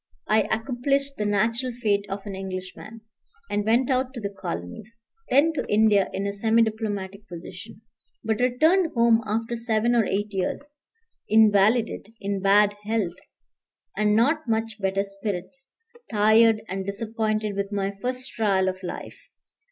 I 0.27 0.47
accomplished 0.49 1.17
the 1.17 1.27
natural 1.27 1.73
fate 1.73 2.07
of 2.09 2.25
an 2.25 2.33
Englishman, 2.33 3.01
and 3.51 3.63
went 3.63 3.91
out 3.91 4.15
to 4.15 4.19
the 4.19 4.31
Colonies; 4.31 4.97
then 5.29 5.53
to 5.53 5.65
India 5.71 6.09
in 6.11 6.25
a 6.25 6.33
semi 6.33 6.63
diplomatic 6.63 7.27
position; 7.27 7.81
but 8.23 8.39
returned 8.39 8.93
home 8.95 9.21
after 9.27 9.55
seven 9.55 9.93
or 9.93 10.03
eight 10.05 10.33
years, 10.33 10.71
invalided, 11.29 12.15
in 12.19 12.41
bad 12.41 12.73
health 12.83 13.13
and 13.95 14.15
not 14.15 14.47
much 14.47 14.81
better 14.81 15.03
spirits, 15.03 15.69
tired 16.09 16.63
and 16.67 16.83
disappointed 16.83 17.55
with 17.55 17.71
my 17.71 17.91
first 18.01 18.31
trial 18.31 18.67
of 18.69 18.81
life. 18.81 19.27